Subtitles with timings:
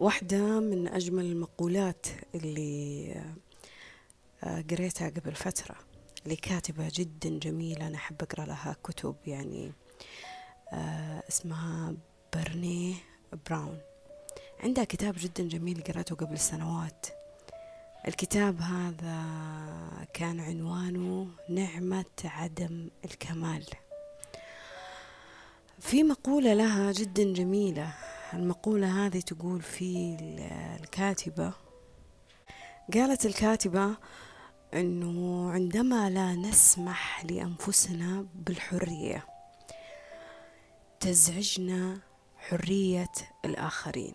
[0.00, 3.12] واحدة من أجمل المقولات اللي
[4.44, 5.76] آه، قريتها قبل فترة
[6.26, 9.72] لكاتبة جدا جميلة أنا أحب أقرأ لها كتب يعني
[10.72, 11.94] آه، اسمها
[12.34, 12.94] برنيه
[13.48, 13.78] براون.
[14.60, 17.06] عندها كتاب جدا جميل قرأته قبل سنوات.
[18.08, 19.24] الكتاب هذا
[20.14, 23.66] كان عنوانه نعمة عدم الكمال.
[25.78, 27.94] في مقولة لها جدا جميلة
[28.34, 30.16] المقولة هذه تقول في
[30.80, 31.52] الكاتبة
[32.94, 33.96] قالت الكاتبة
[34.74, 39.26] إنه عندما لا نسمح لأنفسنا بالحرية
[41.00, 41.98] تزعجنا
[42.38, 43.12] حرية
[43.44, 44.14] الآخرين.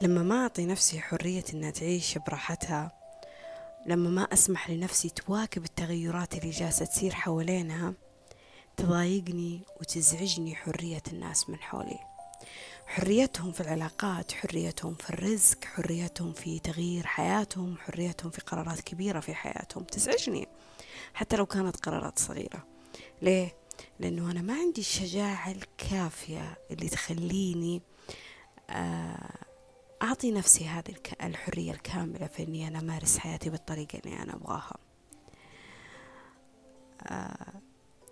[0.00, 2.92] لما ما أعطي نفسي حرية انها تعيش براحتها
[3.86, 7.94] لما ما أسمح لنفسي تواكب التغيرات اللي جالسة تصير حوالينها
[8.76, 11.98] تضايقني وتزعجني حرية الناس من حولي.
[12.86, 19.34] حريتهم في العلاقات حريتهم في الرزق حريتهم في تغيير حياتهم حريتهم في قرارات كبيرة في
[19.34, 19.84] حياتهم.
[19.84, 20.48] تزعجني
[21.14, 22.66] حتى لو كانت قرارات صغيرة.
[23.22, 23.56] ليه؟
[24.00, 27.82] لأنه أنا ما عندي الشجاعة الكافية اللي تخليني
[28.70, 29.30] آه،
[30.02, 34.76] أعطي نفسي هذه الحرية الكاملة في أني أنا أمارس حياتي بالطريقة اللي أنا أبغاها.
[37.02, 37.51] آه،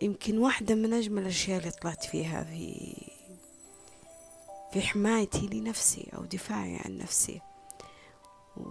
[0.03, 2.95] يمكن واحدة من أجمل الأشياء اللي طلعت فيها في
[4.73, 7.41] في حمايتي لنفسي أو دفاعي عن نفسي.
[8.57, 8.63] و...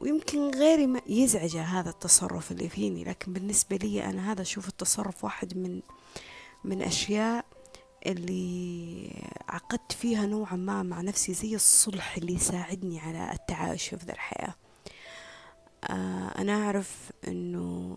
[0.00, 5.24] ويمكن غيري ما يزعج هذا التصرف اللي فيني لكن بالنسبة لي أنا هذا أشوف التصرف
[5.24, 5.82] واحد من
[6.64, 7.44] من أشياء
[8.06, 9.10] اللي
[9.48, 14.54] عقدت فيها نوعا ما مع نفسي زي الصلح اللي يساعدني على التعايش في ذا الحياة.
[15.84, 17.96] آه أنا أعرف أنه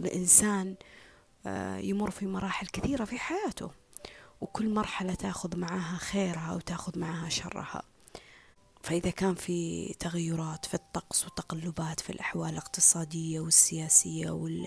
[0.00, 0.74] الإنسان
[1.46, 3.70] آه يمر في مراحل كثيرة في حياته
[4.40, 7.82] وكل مرحلة تأخذ معاها خيرها وتأخذ معاها شرها.
[8.82, 14.58] فإذا كان في تغيرات في الطقس وتقلبات في الأحوال الاقتصادية والسياسية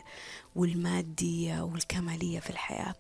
[0.56, 2.96] والمادية والكمالية في الحياة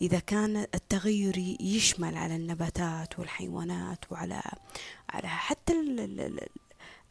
[0.00, 4.42] إذا كان التغير يشمل على النباتات والحيوانات وعلى
[5.10, 5.72] على حتى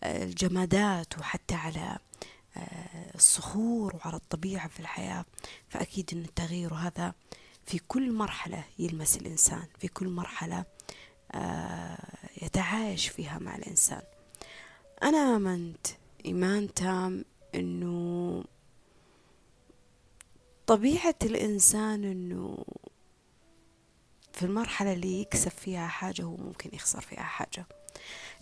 [0.04, 1.98] الجمادات وحتى على
[2.58, 2.87] آه،
[3.18, 5.26] الصخور وعلى الطبيعة في الحياة
[5.70, 7.14] فأكيد أن التغير هذا
[7.66, 10.66] في كل مرحلة يلمس الإنسان في كل مرحلة
[11.32, 11.98] آه،
[12.42, 14.02] يتعايش فيها مع الإنسان.
[15.04, 15.88] أنا آمنت
[16.26, 18.44] إيمان تام أنه
[20.68, 22.66] طبيعة الإنسان أنه
[24.34, 27.66] في المرحلة اللي يكسب فيها حاجة هو ممكن يخسر فيها حاجة.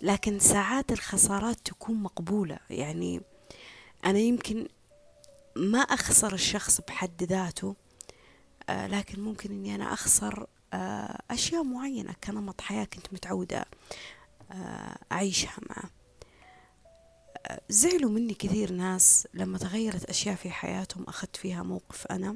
[0.02, 3.22] لكن ساعات الخسارات تكون مقبولة يعني
[4.06, 4.68] أنا يمكن
[5.56, 7.76] ما أخسر الشخص بحد ذاته
[8.70, 13.66] آه لكن ممكن إني أنا أخسر آه أشياء معينة كنمط حياة كنت متعودة
[14.52, 15.90] آه أعيشها معه.
[17.70, 22.36] زعلوا مني كثير ناس لما تغيرت أشياء في حياتهم أخذت فيها موقف أنا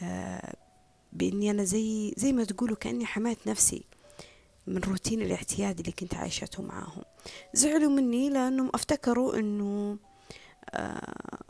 [0.00, 0.54] آه،
[1.12, 3.84] بإني أنا زي زي ما تقولوا كأني حمايت نفسي
[4.66, 7.02] من روتين الاعتيادي اللي كنت عايشته معاهم.
[7.54, 9.96] زعلوا مني لأنهم افتكروا آه،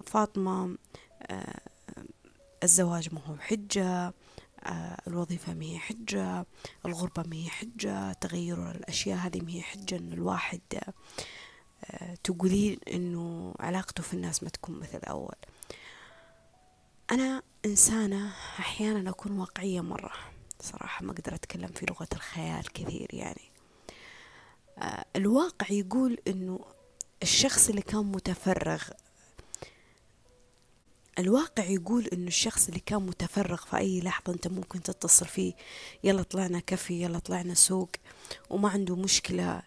[0.06, 0.76] فاطمة
[2.62, 4.14] الزواج ما هو حجة
[4.64, 6.46] آه، الوظيفة ما هي حجة
[6.86, 10.60] الغربة ما هي حجة تغير الأشياء هذه ما هي حجة إن الواحد
[11.84, 15.34] آه، تقولين إنه علاقته في الناس ما تكون مثل الأول
[17.10, 20.12] أنا إنسانة أحيانا أكون واقعية مرة
[20.60, 23.52] صراحة ما أقدر أتكلم في لغة الخيال كثير يعني.
[24.78, 26.60] آه، الواقع يقول إنه
[27.22, 28.82] الشخص اللي كان متفرغ.
[31.18, 35.52] الواقع يقول إنه الشخص اللي كان متفرغ في أي لحظة أنت ممكن تتصل فيه
[36.04, 37.90] يلا طلعنا كفي يلا طلعنا سوق
[38.50, 39.62] وما عنده مشكلة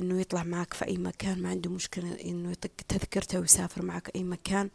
[0.00, 4.22] إنه يطلع معك في أي مكان ما عنده مشكلة إنه يطق تذكرته ويسافر معك أي
[4.22, 4.70] مكان.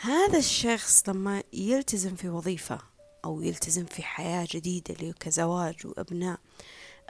[0.00, 2.78] هذا الشخص لما يلتزم في وظيفة
[3.24, 6.38] أو يلتزم في حياة جديدة اللي كزواج وأبناء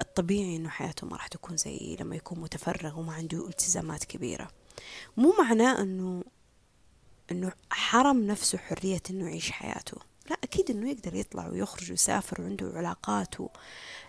[0.01, 4.51] الطبيعي إنه حياته ما راح تكون زي لما يكون متفرغ وما عنده التزامات كبيرة.
[5.17, 6.25] مو معناه إنه
[7.31, 9.97] إنه حرم نفسه حرية إنه يعيش حياته.
[10.31, 13.51] لا أكيد إنه يقدر يطلع ويخرج ويسافر وعنده علاقاته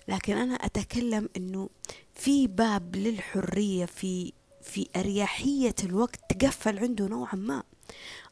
[0.08, 1.70] لكن أنا أتكلم إنه
[2.16, 7.64] في باب للحرية في في أريحية الوقت تقفل عنده نوعا ما.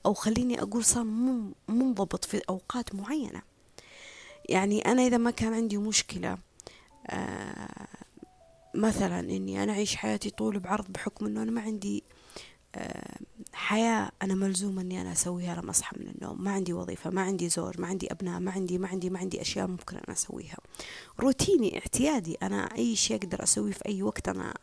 [0.06, 1.04] أو خليني أقول صار
[1.68, 3.42] منضبط في أوقات معينة.
[4.50, 6.38] يعني أنا إذا ما كان عندي مشكلة
[7.07, 7.88] آه
[8.75, 12.03] مثلا إني أنا أعيش حياتي طول بعرض بحكم إنه أنا ما عندي
[12.75, 13.18] آه
[13.53, 16.44] حياة أنا ملزومة إني أنا أسويها لما أصحى من النوم.
[16.44, 19.42] ما عندي وظيفة ما عندي زوج ما عندي أبناء ما عندي ما عندي ما عندي
[19.42, 20.57] أشياء ممكن أنا أسويها.
[21.19, 24.53] روتيني اعتيادي أنا أي شيء أقدر أسويه في أي وقت أنا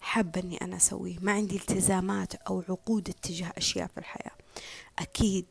[0.00, 1.18] حابة إني أنا أسويه.
[1.22, 4.32] ما عندي التزامات أو عقود اتجاه أشياء في الحياة.
[4.98, 5.46] أكيد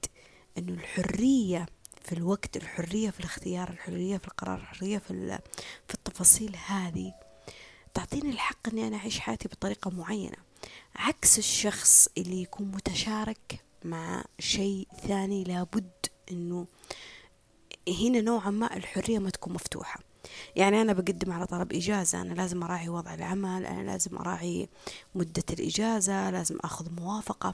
[0.58, 1.66] إنه الحرية
[2.04, 5.40] في الوقت الحرية في الاختيار الحرية في القرار الحرية في,
[5.88, 7.14] في التفاصيل هذه.
[7.94, 10.38] تعطيني الحق أني أنا أعيش حياتي بطريقة معينة
[10.96, 15.92] عكس الشخص اللي يكون متشارك مع شيء ثاني لابد
[16.32, 16.68] أنه
[17.90, 20.00] هنا نوعا ما الحرية ما تكون مفتوحة.
[20.56, 24.70] يعني أنا بقدم على طلب إجازة أنا لازم أراعي وضع العمل أنا لازم أراعي
[25.16, 27.54] مدة الإجازة لازم أخذ موافقة.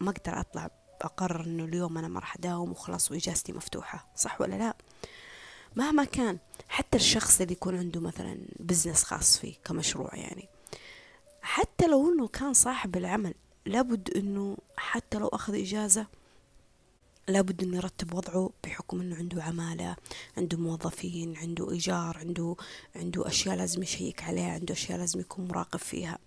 [0.00, 0.70] ما أقدر أطلع
[1.02, 4.74] أقرر إنه اليوم أنا ما راح أداوم وخلاص وإجازتي مفتوحة صح ولا لا؟
[5.76, 6.38] مهما كان
[6.68, 10.48] حتى الشخص اللي يكون عنده مثلا بزنس خاص فيه كمشروع يعني
[11.42, 13.34] حتى لو إنه كان صاحب العمل
[13.66, 16.06] لابد إنه حتى لو أخذ إجازة
[17.28, 19.96] لابد إنه يرتب وضعه بحكم إنه عنده عمالة
[20.36, 22.56] عنده موظفين عنده إيجار عنده
[22.96, 26.18] عنده أشياء لازم يشيك عليها عنده أشياء لازم يكون مراقب فيها.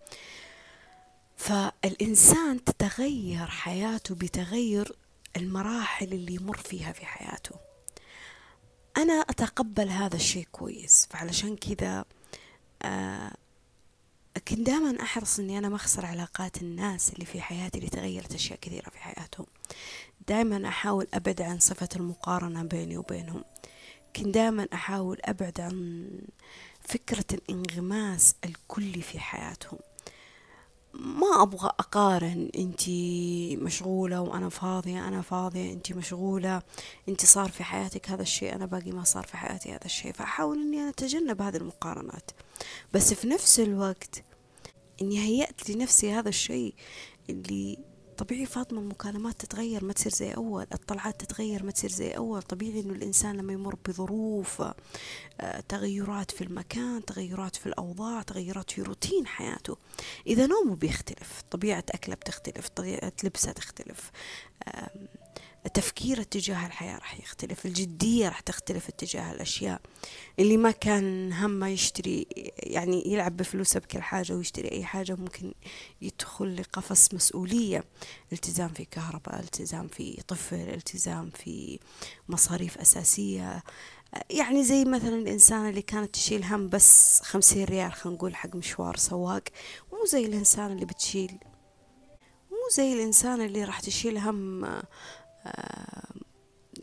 [1.37, 4.95] فالإنسان تتغير حياته بتغير
[5.37, 7.55] المراحل اللي يمر فيها في حياته.
[8.97, 12.05] أنا أتقبل هذا الشيء كويس فعلشان كذا
[12.81, 13.31] آه
[14.47, 18.59] كنت دائما أحرص إني أنا ما أخسر علاقات الناس اللي في حياتي اللي تغيرت أشياء
[18.59, 19.45] كثيرة في حياتهم.
[20.27, 23.43] دائما أحاول أبعد عن صفة المقارنة بيني وبينهم.
[24.15, 26.09] كنت دائما أحاول أبعد عن
[26.81, 29.79] فكرة الانغماس الكلي في حياتهم.
[30.99, 36.61] ما أبغى أقارن أنتي مشغولة وأنا فاضية أنا فاضية أنتي مشغولة
[37.09, 40.11] أنتي صار في حياتك هذا الشيء أنا باقي ما صار في حياتي هذا الشيء.
[40.13, 42.31] فأحاول أني أنا أتجنب هذه المقارنات.
[42.93, 44.23] بس في نفس الوقت
[45.01, 46.73] أني هيأت لنفسي هذا الشيء
[47.29, 47.77] اللي
[48.17, 52.41] طبيعي فاطمة المكالمات تتغير ما تصير زي أول الطلعات تتغير ما تصير زي أول.
[52.41, 54.61] طبيعي إنه الإنسان لما يمر بظروف
[55.41, 59.77] آه، تغيرات في المكان تغيرات في الأوضاع تغيرات في روتين حياته
[60.27, 64.11] إذا نومه بيختلف طبيعة أكله بتختلف طبيعة لبسه تختلف
[65.73, 69.81] تفكيره تجاه الحياة راح يختلف الجدية راح تختلف اتجاه الأشياء.
[70.39, 72.27] اللي ما كان همه يشتري
[72.57, 75.53] يعني يلعب بفلوسه بكل حاجة ويشتري أي حاجة ممكن
[76.01, 77.83] يدخل لقفص مسؤولية.
[78.33, 81.79] التزام في كهرباء التزام في طفل التزام في
[82.29, 83.63] مصاريف أساسية.
[84.29, 88.97] يعني زي مثلا الإنسان اللي كانت تشيل هم بس خمسين ريال خلينا نقول حق مشوار
[88.97, 89.43] سواق.
[89.91, 91.37] مو زي الإنسان اللي بتشيل
[92.51, 94.65] مو زي الإنسان اللي راح تشيل هم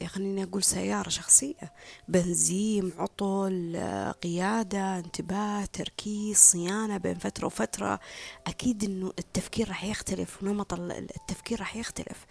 [0.07, 1.73] خليني أقول سيارة شخصية.
[2.09, 8.01] بنزين عطل آه، قيادة انتباه تركيز صيانة بين فترة وفترة.
[8.47, 12.27] أكيد أنه التفكير راح يختلف ونمط التفكير راح يختلف.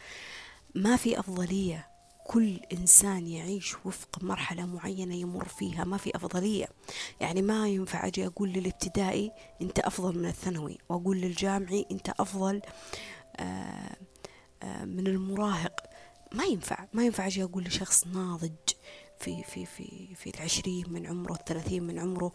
[0.76, 1.88] ما في أفضلية
[2.28, 5.84] كل إنسان يعيش وفق مرحلة معينة يمر فيها.
[5.84, 6.68] ما في أفضلية.
[7.22, 9.32] يعني ما ينفع أجي أقول للابتدائي
[9.62, 12.62] أنت أفضل من الثانوي وأقول للجامعي أنت أفضل
[13.38, 13.96] آه،
[14.86, 15.93] من المراهق.
[16.34, 18.52] ما ينفع ما ينفع أجي أقول لشخص ناضج
[19.20, 22.32] في في في في العشرين من عمره الثلاثين من عمره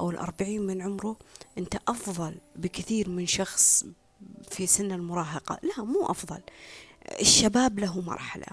[0.00, 1.16] أو الأربعين من عمره
[1.58, 3.84] أنت أفضل بكثير من شخص
[4.50, 5.58] في سن المراهقة.
[5.62, 6.40] لا مو أفضل.
[7.20, 8.46] الشباب له مرحلة.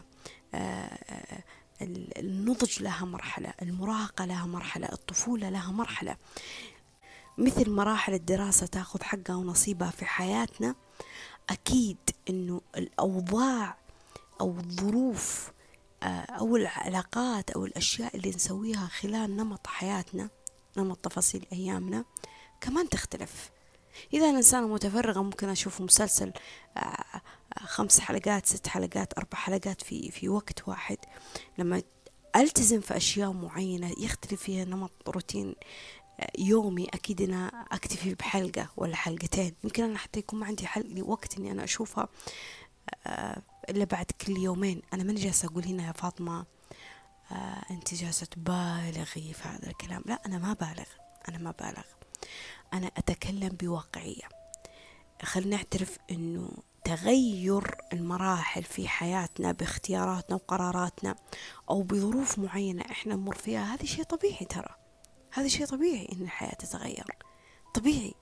[0.53, 1.43] آه،
[2.17, 3.53] النضج لها مرحلة.
[3.61, 4.87] المراهقة لها مرحلة.
[4.93, 6.17] الطفولة لها مرحلة.
[7.37, 10.75] مثل مراحل الدراسة تاخذ حقها ونصيبها في حياتنا
[11.49, 11.97] أكيد
[12.29, 13.77] إنه الأوضاع
[14.41, 15.51] أو الظروف
[16.03, 20.29] آه، أو العلاقات أو الأشياء اللي نسويها خلال نمط حياتنا
[20.77, 22.05] نمط تفاصيل أيامنا
[22.61, 23.51] كمان تختلف.
[24.13, 26.33] إذا أنا إنسانة متفرغة ممكن أشوف مسلسل
[26.77, 27.21] آه، آه،
[27.59, 30.97] خمس حلقات ست حلقات أربع حلقات في في وقت واحد.
[31.57, 31.81] لما
[32.35, 35.55] ألتزم في أشياء معينة يختلف فيها نمط روتين
[36.39, 39.55] يومي أكيد أنا أكتفي بحلقة ولا حلقتين.
[39.63, 42.07] يمكن أنا حتى يكون ما عندي حلقة وقت إني أنا أشوفها
[43.69, 44.81] إلا بعد كل يومين.
[44.93, 46.45] أنا ماني جالسة أقول هنا يا فاطمة
[47.31, 50.03] آه أنت جالسة تبالغي في هذا الكلام.
[50.05, 50.87] لا أنا ما بالغ
[51.29, 51.83] أنا ما بالغ
[52.73, 54.29] أنا أتكلم بواقعية.
[55.23, 56.49] خلينا نعترف أنه
[56.83, 61.15] تغير المراحل في حياتنا باختياراتنا وقراراتنا
[61.69, 64.75] أو بظروف معينة إحنا نمر فيها هذا شيء طبيعي ترى.
[65.33, 67.05] هذا شيء طبيعي إن الحياة تتغير.
[67.73, 68.13] طبيعي.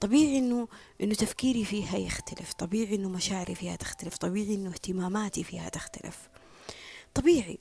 [0.00, 0.68] طبيعي إنه
[1.00, 6.28] إنه تفكيري فيها يختلف طبيعي إنه مشاعري فيها تختلف طبيعي إنه اهتماماتي فيها تختلف.
[7.14, 7.58] طبيعي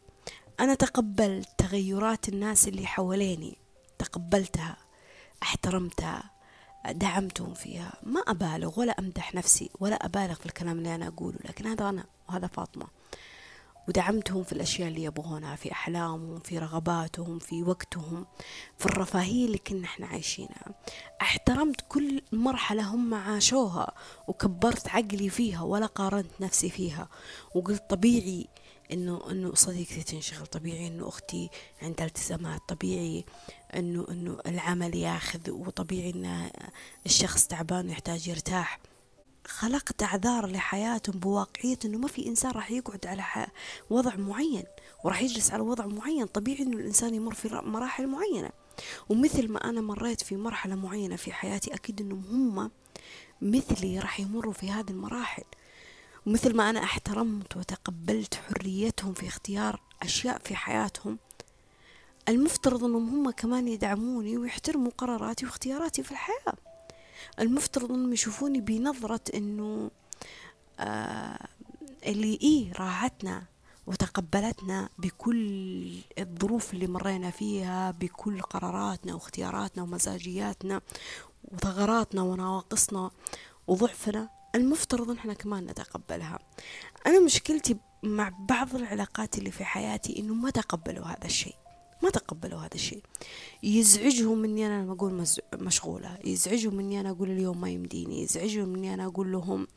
[0.59, 3.57] أنا تقبلت تغيرات الناس اللي حواليني
[3.99, 4.77] تقبلتها
[5.43, 6.31] احترمتها
[6.91, 11.67] دعمتهم فيها ما أبالغ ولا أمدح نفسي ولا أبالغ في الكلام اللي أنا أقوله لكن
[11.67, 12.87] هذا أنا وهذا فاطمة.
[13.87, 18.25] ودعمتهم في الأشياء اللي يبغونها في أحلامهم في رغباتهم في وقتهم
[18.77, 20.65] في الرفاهية اللي كنا إحنا عايشينها.
[21.21, 23.91] احترمت كل مرحلة هم عاشوها
[24.27, 27.07] وكبرت عقلي فيها ولا قارنت نفسي فيها.
[27.55, 28.47] وقلت طبيعي
[28.91, 31.49] إنه إنه صديقتي تنشغل طبيعي إنه أختي
[31.81, 33.25] عندها التزامات طبيعي
[33.75, 36.49] إنه إنه العمل ياخذ وطبيعي إن
[37.05, 38.79] الشخص تعبان يحتاج يرتاح.
[39.47, 43.47] خلقت أعذار لحياتهم بواقعية إنه ما في إنسان راح يقعد على
[43.89, 44.63] وضع معين
[45.03, 46.25] وراح يجلس على وضع معين.
[46.25, 48.49] طبيعي إنه الإنسان يمر في مراحل معينة.
[49.09, 52.23] ومثل ما أنا مريت في مرحلة معينة في حياتي أكيد إنهم
[52.59, 52.71] هم
[53.41, 55.43] مثلي راح يمروا في هذه المراحل.
[56.25, 61.19] ومثل ما أنا أحترمت وتقبلت حريتهم في اختيار أشياء في حياتهم
[62.29, 66.55] المفترض أنهم هم كمان يدعموني ويحترموا قراراتي واختياراتي في الحياة.
[67.39, 69.91] المفترض أنهم يشوفوني بنظرة أنه
[70.79, 71.47] آه
[72.05, 73.43] اللي إيه راعتنا
[73.87, 80.81] وتقبلتنا بكل الظروف اللي مرينا فيها بكل قراراتنا واختياراتنا ومزاجياتنا
[81.51, 83.11] وثغراتنا ونواقصنا
[83.67, 84.29] وضعفنا.
[84.55, 86.39] المفترض إن إحنا كمان نتقبلها.
[87.07, 91.55] أنا مشكلتي مع بعض العلاقات اللي في حياتي إنه ما تقبلوا هذا الشيء.
[92.03, 93.03] ما تقبلوا هذا الشيء.
[93.63, 96.17] يزعجهم مني أنا لما أقول مشغولة.
[96.25, 98.21] يزعجهم مني أنا أقول اليوم ما يمديني.
[98.21, 99.67] يزعجهم مني أنا أقول لهم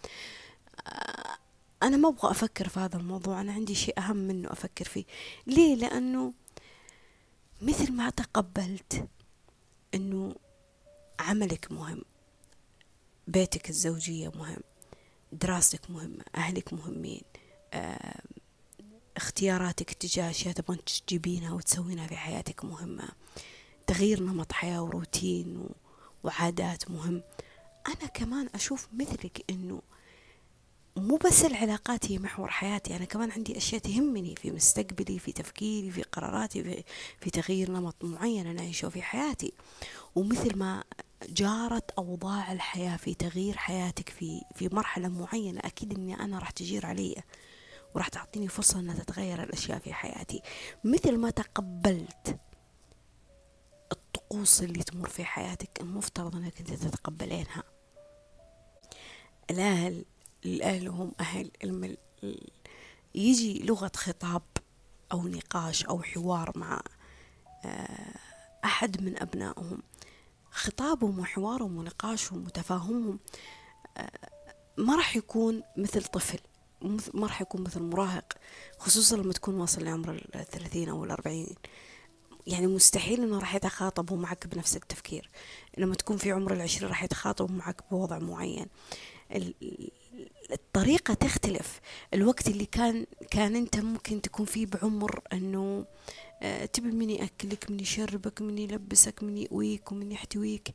[0.87, 1.37] آه،
[1.83, 3.41] أنا ما أبغى أفكر في هذا الموضوع.
[3.41, 5.05] أنا عندي شيء أهم منه أفكر فيه.
[5.47, 6.33] ليه؟ لأنه
[7.63, 9.09] مثل ما تقبلت
[9.95, 10.35] إنه
[11.21, 12.03] عملك مهم
[13.29, 14.61] بيتك الزوجية مهم
[15.33, 17.23] دراستك مهمة أهلك مهمين
[19.19, 23.09] اختياراتك تجاه أشياء تبغين تجيبينها وتسوينها في حياتك مهمة.
[23.87, 25.69] تغيير نمط حياة وروتين
[26.25, 27.23] وعادات مهم.
[27.89, 29.83] أنا كمان أشوف مثلك إنه
[30.97, 35.91] مو بس العلاقات هي محور حياتي أنا كمان عندي أشياء تهمني في مستقبلي في تفكيري
[35.91, 36.85] في قراراتي في,
[37.21, 39.53] في تغيير نمط معين أنا أعيشه في حياتي.
[40.15, 40.85] ومثل ما
[41.29, 46.87] جارت أوضاع الحياة في تغيير حياتك في في مرحلة معينة أكيد إني أنا راح تجير
[46.87, 47.15] علي.
[47.99, 50.43] وراح تعطيني فرصة أن تتغير الأشياء في حياتي.
[50.85, 52.39] مثل ما تقبلت
[53.93, 57.63] الطقوس اللي تمر في حياتك المفترض أنك أنت تتقبلينها.
[59.51, 60.05] الأهل
[60.45, 61.97] الأهل هم أهل المل
[63.15, 64.43] يجي لغة خطاب
[65.13, 66.83] أو نقاش أو حوار مع
[67.65, 68.15] آه،
[68.65, 69.83] أحد من أبنائهم.
[70.51, 73.19] خطابهم وحوارهم ونقاشهم وتفاهمهم
[73.97, 74.11] آه،
[74.77, 76.39] ما راح يكون مثل طفل.
[77.15, 78.33] ما راح يكون مثل مراهق
[78.79, 81.55] خصوصا لما تكون واصل لعمر الثلاثين أو الأربعين
[82.47, 85.31] يعني مستحيل إنه راح يتخاطب معك بنفس التفكير.
[85.79, 88.67] لما تكون في عمر العشرين راح يتخاطب معك بوضع معين.
[90.53, 91.81] الطريقة تختلف.
[92.15, 95.87] الوقت اللي كان كان أنت ممكن تكون فيه بعمر إنه
[96.43, 100.69] آه، تبي من يأكلك من يشربك من يلبسك من يؤويك ومن يحتويك.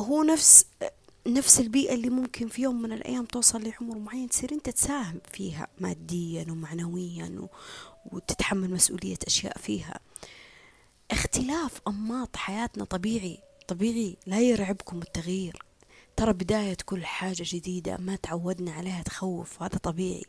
[0.00, 0.66] هو نفس
[1.26, 5.68] نفس البيئة اللي ممكن في يوم من الأيام توصل لعمر معين تصير أنت تساهم فيها
[5.78, 7.48] ماديا ومعنويا
[8.12, 10.00] وتتحمل مسؤولية أشياء فيها.
[11.10, 13.38] اختلاف أنماط حياتنا طبيعي
[13.68, 15.62] طبيعي لا يرعبكم التغيير.
[16.16, 20.24] ترى بداية كل حاجة جديدة ما تعودنا عليها تخوف هذا طبيعي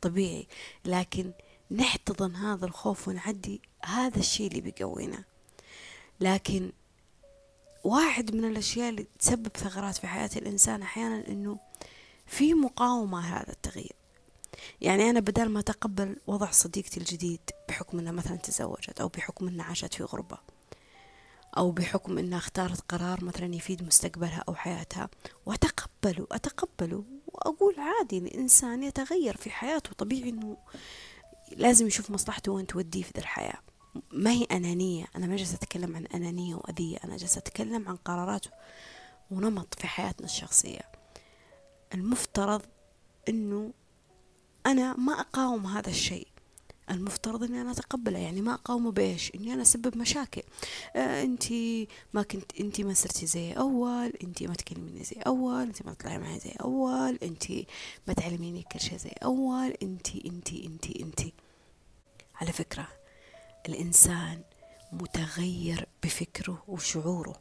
[0.00, 0.46] طبيعي.
[0.84, 1.32] لكن
[1.70, 5.24] نحتضن هذا الخوف ونعدي هذا الشيء اللي بيقوينا.
[6.20, 6.72] لكن
[7.84, 11.58] واحد من الأشياء اللي تسبب ثغرات في حياة الإنسان أحيانا إنه
[12.26, 13.92] في مقاومة هذا التغيير.
[14.80, 19.66] يعني أنا بدل ما أتقبل وضع صديقتي الجديد بحكم أنها مثلا تزوجت أو بحكم أنها
[19.66, 20.38] عاشت في غربة
[21.56, 25.08] أو بحكم أنها اختارت قرار مثلا يفيد مستقبلها أو حياتها
[25.46, 30.56] وأتقبله أتقبله وأقول عادي الإنسان يتغير في حياته طبيعي أنه
[31.56, 33.58] لازم يشوف مصلحته وين توديه في ذا الحياة.
[34.12, 38.46] ما هي أنانية؟ أنا ما جالسة أتكلم عن أنانية وأذية أنا جالسة أتكلم عن قرارات
[39.30, 40.80] ونمط في حياتنا الشخصية.
[41.94, 42.62] المفترض
[43.28, 43.72] أنه
[44.66, 46.26] أنا ما أقاوم هذا الشيء.
[46.90, 50.42] المفترض إني أنا أتقبله يعني ما أقاومه بإيش؟ إني أنا أسبب مشاكل.
[50.96, 55.84] آه أنتي ما كنت أنتي ما صرتي زي أول أنتي ما تكلميني زي أول أنتي
[55.84, 57.66] ما تطلعي معي زي أول أنتي
[58.08, 61.32] ما تعلميني كل شيء زي أول أنتي أنتي أنتي أنتي.
[62.40, 62.88] على فكرة
[63.68, 64.42] الإنسان
[64.92, 67.40] متغير بفكره وشعوره.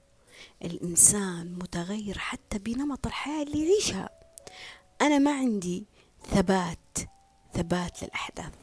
[0.64, 4.10] الإنسان متغير حتى بنمط الحياة اللي يعيشها.
[5.02, 5.86] أنا ما عندي
[6.32, 6.98] ثبات
[7.54, 8.54] ثبات للأحداث.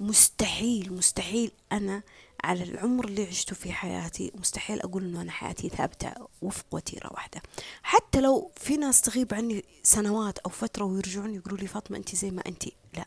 [0.00, 2.02] مستحيل مستحيل أنا
[2.44, 7.42] على العمر اللي عشته في حياتي مستحيل أقول إنه أنا حياتي ثابتة وفق وتيرة واحدة
[7.82, 12.30] حتى لو في ناس تغيب عني سنوات أو فترة ويرجعون يقولوا لي فاطمة أنت زي
[12.30, 12.64] ما أنت.
[12.96, 13.06] لا.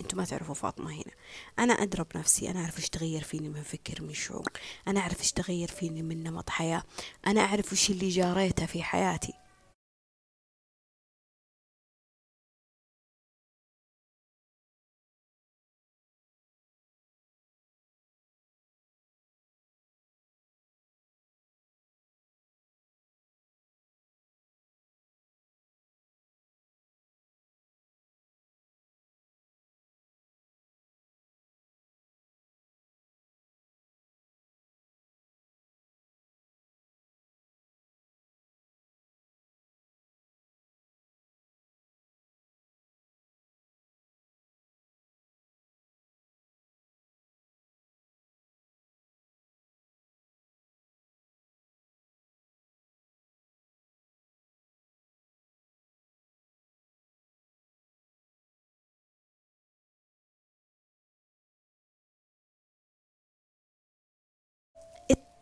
[0.00, 1.12] أنتوا ما تعرفوا فاطمة هنا.
[1.58, 4.48] أنا ادرى بنفسي أنا أعرف إيش تغير فيني من فكر من شعور
[4.88, 6.82] أنا أعرف إيش تغير فيني من نمط حياة.
[7.26, 9.32] أنا أعرف وش اللي جاريته في حياتي.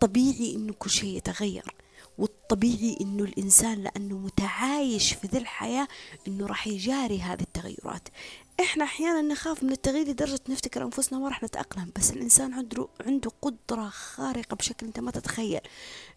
[0.03, 1.75] الطبيعي إنه كل شيء يتغير
[2.19, 5.89] والطبيعي إنه الإنسان لأنه متعايش في ذي الحياة
[6.29, 8.09] إنه راح يجاري هذه التغيرات.
[8.61, 13.31] إحنا أحيانا نخاف من التغيير لدرجة نفتكر أنفسنا ما راح نتأقلم بس الإنسان عنده عنده
[13.43, 15.61] قدرة خارقة بشكل أنت ما تتخيل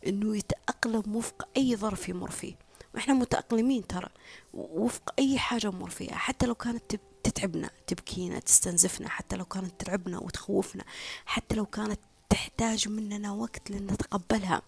[0.08, 2.56] إنه يتأقلم وفق أي ظرف يمر فيه.
[2.96, 4.10] وإحنا متأقلمين ترى
[4.54, 10.20] وفق أي حاجة نمر فيها حتى لو كانت تتعبنا تبكينا تستنزفنا حتى لو كانت ترعبنا
[10.20, 10.84] وتخوفنا
[11.26, 12.00] حتى لو كانت
[12.34, 14.62] تحتاج مننا وقت لنتقبلها.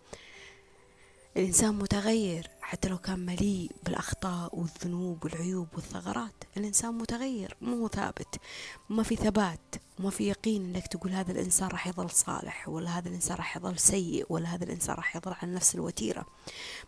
[1.37, 6.43] الإنسان متغير حتى لو كان مليء بالأخطاء والذنوب والعيوب والثغرات.
[6.57, 8.39] الإنسان متغير مو ثابت
[8.89, 13.09] ما في ثبات وما في يقين إنك تقول هذا الإنسان راح يظل صالح ولا هذا
[13.09, 16.25] الإنسان راح يظل سيء ولا هذا الإنسان راح يظل على نفس الوتيرة.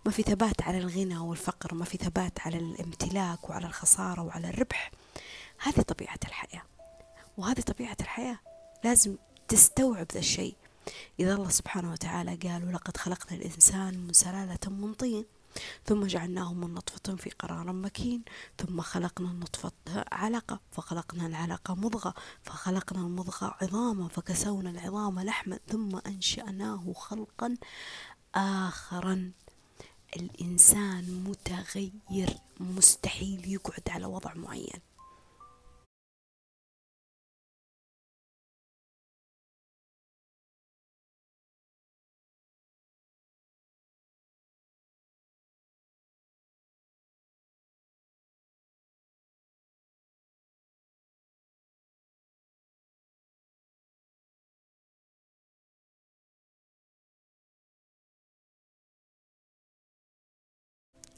[0.05, 4.91] ما في ثبات على الغنى والفقر ما في ثبات على الامتلاك وعلى الخسارة وعلى الربح.
[5.59, 6.63] هذه طبيعة الحياة.
[7.37, 8.39] وهذه طبيعة الحياة.
[8.83, 9.15] لازم
[9.47, 10.55] تستوعب ذا الشيء.
[11.19, 15.25] إذا الله سبحانه وتعالى قال ولقد خلقنا الإنسان من سلالة من طين
[15.85, 18.23] ثم جعلناه من نطفة في قرار مكين
[18.57, 19.71] ثم خلقنا النطفة
[20.11, 27.57] علقة فخلقنا العلقة مضغة فخلقنا المضغة عظاما فكسونا العظام لحما ثم أنشأناه خلقا
[28.35, 29.31] آخرا.
[30.15, 34.86] الإنسان متغير مستحيل يقعد على وضع معين.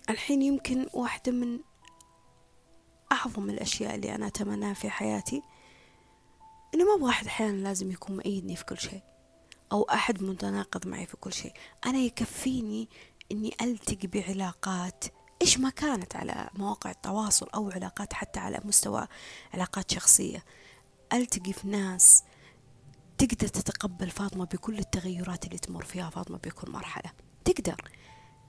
[0.10, 1.60] الحين يمكن واحدة من
[3.12, 5.41] أعظم الأشياء اللي أنا أتمناها في حياتي
[6.74, 9.02] إنه ما بواحد أحيانا لازم يكون مأيدني في كل شيء
[9.72, 11.54] أو أحد متناقض معي في كل شيء.
[11.86, 12.89] أنا يكفيني
[13.32, 15.04] إني ألتقي بعلاقات
[15.41, 19.08] إيش ما كانت على مواقع التواصل أو علاقات حتى على مستوى
[19.54, 20.43] علاقات شخصية.
[21.13, 22.24] ألتقي في ناس
[23.17, 27.12] تقدر تتقبل فاطمة بكل التغيرات اللي تمر فيها فاطمة بكل مرحلة.
[27.45, 27.91] تقدر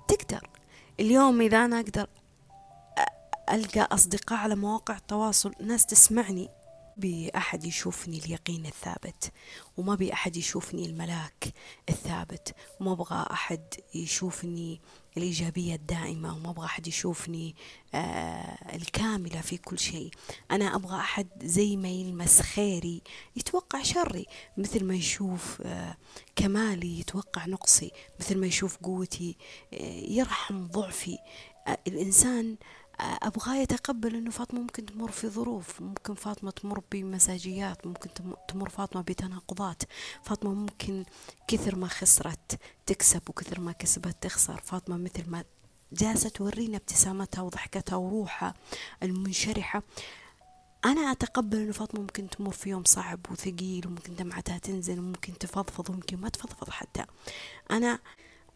[0.08, 0.59] تقدر.
[1.00, 2.06] اليوم إذا أنا أقدر
[3.52, 6.48] ألقى أصدقاء على مواقع التواصل ناس تسمعني.
[7.00, 9.32] بأحد يشوفني اليقين الثابت
[9.76, 11.44] وما بي أحد يشوفني الملاك
[11.88, 13.62] الثابت وما أبغى أحد
[13.94, 14.80] يشوفني
[15.16, 17.56] الإيجابية الدائمة وما أبغى أحد يشوفني
[17.94, 20.10] آه الكاملة في كل شيء.
[20.50, 23.02] أنا أبغى أحد زي ما يلمس خيري
[23.36, 25.96] يتوقع شري مثل ما يشوف آه
[26.36, 29.36] كمالي يتوقع نقصي مثل ما يشوف قوتي
[29.74, 29.76] آه
[30.08, 31.18] يرحم ضعفي.
[31.66, 32.56] آه الإنسان
[33.00, 38.10] أبغاه يتقبل إنه فاطمة ممكن تمر في ظروف ممكن فاطمة تمر بمزاجيات ممكن
[38.48, 39.82] تمر فاطمة بتناقضات.
[40.22, 41.04] فاطمة ممكن
[41.48, 44.60] كثر ما خسرت تكسب وكثر ما كسبت تخسر.
[44.64, 45.44] فاطمة مثل ما
[45.92, 48.54] جالسة تورينا ابتسامتها وضحكتها وروحها
[49.02, 49.82] المنشرحة.
[50.84, 55.90] أنا أتقبل إنه فاطمة ممكن تمر في يوم صعب وثقيل وممكن دمعتها تنزل وممكن تفضفض
[55.90, 57.04] وممكن ما تفضفض حتى.
[57.70, 57.98] أنا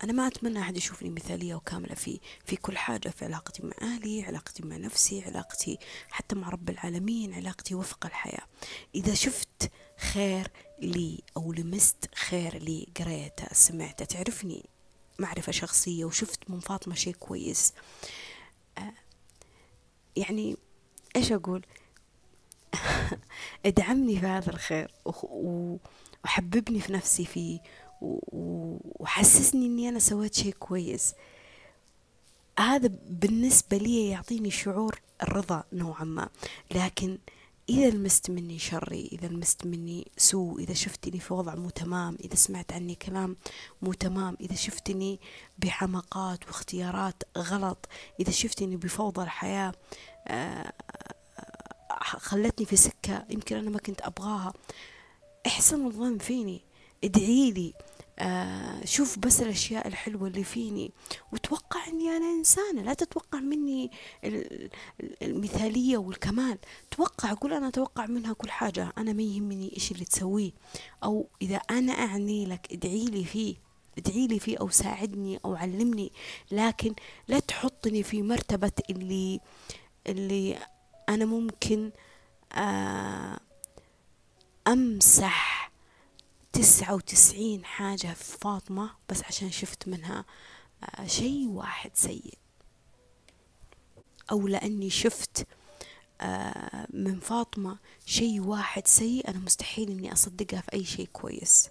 [0.04, 4.22] أنا ما أتمنى أحد يشوفني مثالية وكاملة في في كل حاجة في علاقتي مع أهلي
[4.22, 5.78] علاقتي مع نفسي علاقتي
[6.10, 8.46] حتى مع رب العالمين علاقتي وفق الحياة.
[8.94, 10.50] إذا شفت خير
[10.82, 14.64] لي أو لمست خير لي قريته سمعته تعرفني
[15.18, 17.72] معرفة شخصية وشفت من فاطمة شيء كويس
[18.78, 18.92] آه،
[20.16, 20.56] يعني
[21.16, 21.66] إيش أقول؟
[23.66, 27.60] ادعمني في هذا الخير وحببني في نفسي فيه
[28.32, 31.14] وحسسني إني أنا سويت شيء كويس.
[32.58, 36.28] هذا بالنسبة لي يعطيني شعور الرضا نوعا ما.
[36.74, 37.18] لكن
[37.68, 42.34] إذا لمست مني شري إذا لمست مني سوء إذا شفتني في وضع مو تمام إذا
[42.34, 43.36] سمعت عني كلام
[43.82, 45.20] مو تمام إذا شفتني
[45.58, 47.88] بحماقات واختيارات غلط
[48.20, 49.72] إذا شفتني بفوضى الحياة
[50.28, 50.72] آه،
[52.00, 54.52] خلتني في سكة يمكن أنا ما كنت أبغاها
[55.46, 56.60] احسن الظن فيني.
[57.04, 57.74] ادعي لي.
[58.18, 60.90] آه شوف بس الأشياء الحلوة اللي فيني.
[61.32, 63.90] وتوقع أني أنا إنسانة لا تتوقع مني
[65.22, 66.58] المثالية والكمال.
[66.90, 68.92] توقع قول أنا أتوقع منها كل حاجة.
[68.98, 70.50] أنا ما يهمني إيش اللي تسويه.
[71.04, 73.56] أو إذا أنا أعني لك ادعي لي فيه.
[73.98, 76.12] ادعي لي فيه أو ساعدني أو علمني.
[76.50, 76.94] لكن
[77.28, 79.40] لا تحطني في مرتبة اللي
[80.06, 80.58] اللي
[81.08, 81.90] أنا ممكن
[82.52, 83.40] آه
[84.68, 85.53] أمسح
[86.54, 90.24] تسعة وتسعين حاجة في فاطمة بس عشان شفت منها
[90.84, 92.34] آه، شيء واحد سيء.
[94.30, 95.46] أو لأني شفت
[96.20, 101.68] آه، من فاطمة شيء واحد سيء أنا مستحيل إني أصدقها في أي شيء كويس.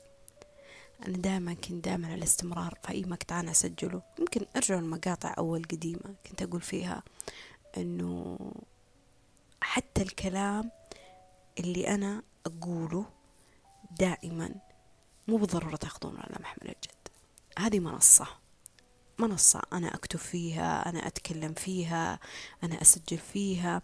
[1.07, 4.01] أنا دائما كنت دائما على الاستمرار في أي مقطع أنا أسجله.
[4.19, 7.03] يمكن أرجع المقاطع أول قديمة كنت أقول فيها
[7.77, 8.37] إنه
[9.61, 10.71] حتى الكلام
[11.59, 13.05] اللي أنا أقوله
[13.99, 14.55] دائما
[15.27, 17.07] مو بالضرورة تأخذون على محمل الجد.
[17.59, 18.27] هذه منصة.
[19.19, 22.19] منصة أنا أكتب فيها أنا أتكلم فيها
[22.63, 23.81] أنا أسجل فيها.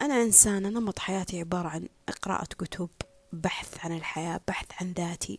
[0.00, 1.88] أنا إنسانة نمط حياتي عبارة عن
[2.22, 2.88] قراءة كتب
[3.32, 5.38] بحث عن الحياة بحث عن ذاتي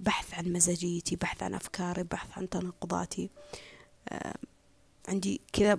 [0.00, 3.30] بحث عن مزاجيتي بحث عن أفكاري بحث عن تناقضاتي.
[5.08, 5.78] عندي كذا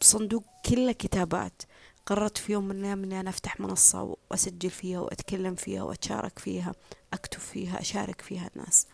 [0.00, 1.62] صندوق كله كتابات.
[2.06, 6.72] قررت في يوم من الأيام إني أنا أفتح منصة وأسجل فيها وأتكلم فيها وأتشارك فيها
[7.12, 8.86] أكتب فيها أشارك فيها الناس.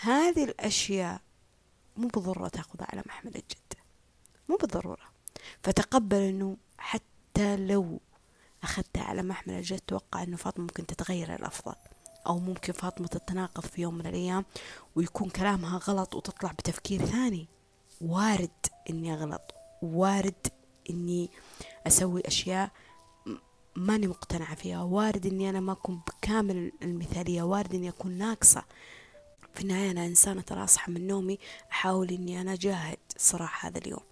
[0.00, 1.20] هذه الأشياء
[1.96, 3.74] مو بالضرورة تاخذها على محمل الجد.
[4.48, 5.12] مو بالضرورة.
[5.62, 8.00] فتقبل أنه حتى لو
[8.62, 11.74] أخذتها على محمل الجد توقع أنه فاطمة ممكن تتغير الأفضل.
[12.26, 14.44] أو ممكن فاطمة تتناقض في يوم من الأيام
[14.96, 17.48] ويكون كلامها غلط وتطلع بتفكير ثاني.
[18.00, 19.54] وارد إني أغلط.
[19.82, 20.46] وارد
[20.90, 21.30] إني
[21.86, 22.70] أسوي أشياء
[23.76, 24.82] ماني مقتنعة فيها.
[24.82, 28.64] وارد إني أنا ما أكون بكامل المثالية وارد إني أكون ناقصة.
[29.54, 31.38] في النهاية أنا إنسانة ترى أصحى من نومي
[31.70, 34.02] أحاول إني أنا أجاهد صراحة هذا اليوم.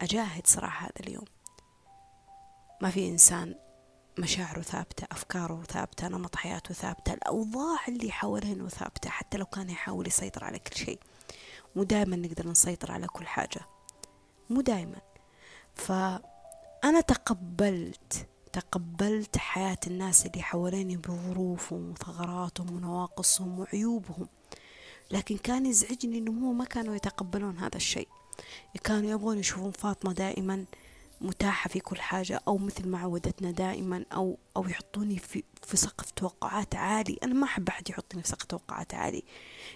[0.00, 1.24] أجاهد صراحة هذا اليوم.
[2.80, 3.54] ما في إنسان
[4.18, 10.06] مشاعره ثابتة أفكاره ثابتة نمط حياته ثابتة الأوضاع اللي حوله ثابتة حتى لو كان يحاول
[10.06, 11.00] يسيطر على كل شيء.
[11.76, 13.60] مو دائما نقدر نسيطر على كل حاجة.
[14.50, 15.00] مو دائما
[16.82, 24.28] فأنا تقبلت تقبلت حياة الناس اللي حواليني بظروفهم وثغراتهم ونواقصهم وعيوبهم.
[25.10, 28.08] لكن كان يزعجني انهم هم ما كانوا يتقبلون هذا الشيء.
[28.84, 30.64] كانوا يبغون يشوفون فاطمة دائما
[31.20, 36.10] متاحة في كل حاجة أو مثل ما عودتنا دائما أو أو يحطوني في في سقف
[36.10, 37.18] توقعات عالي.
[37.22, 39.22] أنا ما أحب أحد يحطني في سقف توقعات عالي.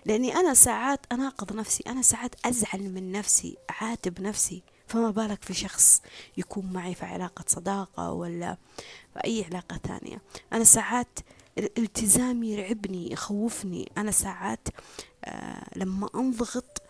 [0.07, 4.63] لأني أنا ساعات أناقض نفسي أنا ساعات أزعل من نفسي أعاتب نفسي.
[4.87, 6.03] فما بالك في شخص
[6.37, 8.57] يكون معي في علاقة صداقة ولا
[9.15, 10.19] في أي علاقة ثانية.
[10.53, 11.19] أنا ساعات
[11.59, 13.93] الالتزام يرعبني يخوفني.
[13.99, 14.69] أنا ساعات
[15.25, 16.83] آه لما أنضغط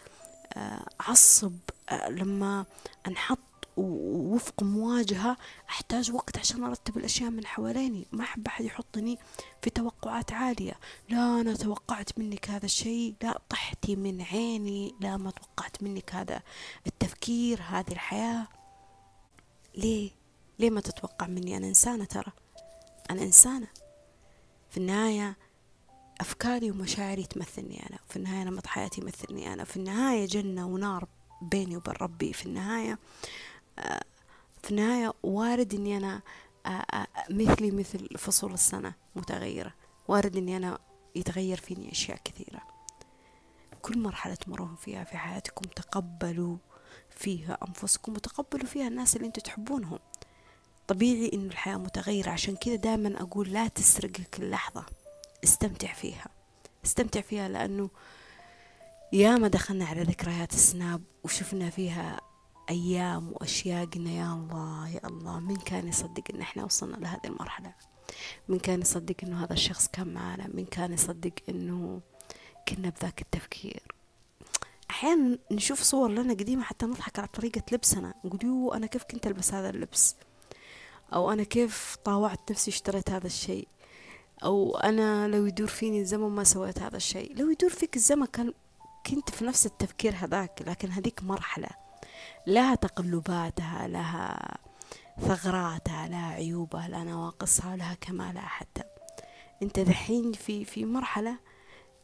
[0.54, 1.52] آه أعصب
[1.88, 2.64] آه لما
[3.06, 3.38] أنحط
[3.76, 5.36] ووفق مواجهة
[5.68, 8.06] أحتاج وقت عشان أرتب الأشياء من حواليني.
[8.12, 9.18] ما أحب أحد يحطني
[9.62, 10.74] في توقعات عالية.
[11.08, 13.14] لا أنا توقعت منك هذا الشيء.
[13.22, 14.94] لا طحتي من عيني.
[15.00, 16.42] لا ما توقعت منك هذا
[16.86, 18.46] التفكير هذه الحياة.
[19.74, 20.10] ليه؟
[20.58, 22.32] ليه ما تتوقع مني؟ أنا إنسانة ترى.
[23.10, 23.66] أنا إنسانة.
[24.70, 25.36] في النهاية
[26.20, 27.98] أفكاري ومشاعري تمثلني أنا.
[28.08, 29.64] في النهاية نمط حياتي يمثلني أنا.
[29.64, 31.08] في النهاية جنة ونار
[31.42, 32.32] بيني وبين ربي.
[32.32, 32.98] في النهاية
[34.62, 36.22] في النهاية وارد إني أنا
[37.30, 39.74] مثلي مثل فصول السنة متغيرة.
[40.08, 40.78] وارد إني أنا
[41.14, 42.62] يتغير فيني أشياء كثيرة.
[43.82, 46.56] كل مرحلة تمرون فيها في حياتكم تقبلوا
[47.10, 49.98] فيها أنفسكم وتقبلوا فيها الناس اللي أنتم تحبونهم.
[50.86, 52.30] طبيعي إنه الحياة متغيرة.
[52.30, 54.86] عشان كذا دائما أقول لا تسرقك اللحظة.
[55.44, 56.26] استمتع فيها.
[56.84, 57.90] استمتع فيها لأنه
[59.12, 62.20] ياما دخلنا على ذكريات السناب وشفنا فيها
[62.70, 65.40] أيام وأشياء قلنا يا الله يا الله.
[65.40, 67.74] من كان يصدق إن إحنا وصلنا لهذه المرحلة؟
[68.48, 72.00] من كان يصدق إنه هذا الشخص كان معنا؟ من كان يصدق إنه
[72.68, 73.82] كنا بذاك التفكير؟
[74.90, 78.14] أحيانا نشوف صور لنا قديمة حتى نضحك على طريقة لبسنا.
[78.24, 80.16] نقول يو أنا كيف كنت ألبس هذا اللبس؟
[81.14, 83.68] أو أنا كيف طاوعت نفسي اشتريت هذا الشيء؟
[84.44, 87.36] أو أنا لو يدور فيني الزمن ما سويت هذا الشيء.
[87.36, 88.52] لو يدور فيك الزمن كان
[89.06, 91.83] كنت في نفس التفكير هذاك لكن هذيك مرحلة.
[92.46, 94.58] لها تقلباتها لها
[95.20, 98.82] ثغراتها لها عيوبها لها نواقصها لها كمالها حتى.
[99.62, 101.38] أنت دحين في في مرحلة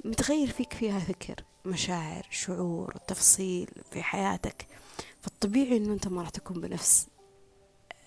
[0.05, 4.67] متغير فيك فيها فكر مشاعر شعور تفصيل في حياتك.
[5.21, 7.07] فالطبيعي إنه أنت ما راح تكون بنفس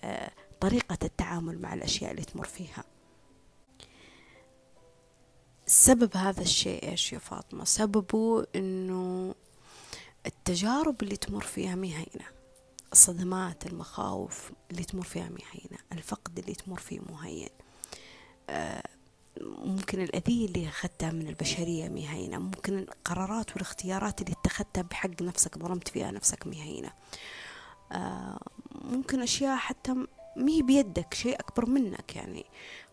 [0.04, 2.84] آه، طريقة التعامل مع الأشياء اللي تمر فيها.
[5.66, 9.34] سبب هذا الشيء إيش يا فاطمة؟ سببه إنه
[10.26, 12.26] التجارب اللي تمر فيها مي هينة
[12.92, 17.48] الصدمات المخاوف اللي تمر فيها مي هينة الفقد اللي تمر فيه مو هين
[18.50, 18.82] آه
[19.40, 25.58] ممكن الأذية اللي أخذتها من البشرية مي هينة ممكن القرارات والاختيارات اللي اتخذتها بحق نفسك
[25.58, 26.90] ظلمت فيها نفسك مي هينة
[27.92, 28.38] آه
[28.72, 29.94] ممكن أشياء حتى
[30.36, 32.44] مي بيدك شيء أكبر منك يعني.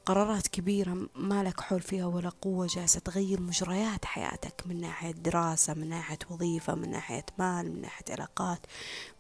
[0.06, 5.74] قرارات كبيرة ما لك حول فيها ولا قوة جالسة تغير مجريات حياتك من ناحية دراسة
[5.74, 8.66] من ناحية وظيفة من ناحية مال من ناحية علاقات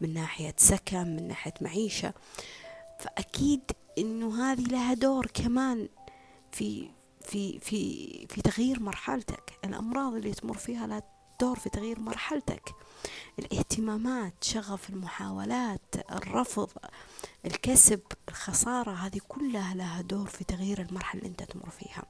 [0.01, 2.13] من ناحية سكن من ناحية معيشة.
[2.99, 3.61] فأكيد
[3.97, 5.89] إنه هذه لها دور كمان
[6.51, 6.89] في
[7.21, 9.59] في في في تغيير مرحلتك.
[9.65, 11.03] الأمراض اللي تمر فيها لها
[11.41, 12.75] دور في تغيير مرحلتك.
[13.39, 16.69] الاهتمامات شغف المحاولات الرفض
[17.45, 22.03] الكسب الخسارة هذه كلها لها دور في تغيير المرحلة اللي أنت تمر فيها.